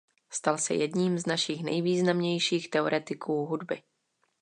Stal 0.29 0.57
se 0.59 0.73
jedním 0.75 1.19
z 1.19 1.25
našich 1.25 1.63
nejvýznamnějších 1.63 2.69
teoretiků 2.69 3.45
hudby. 3.45 3.83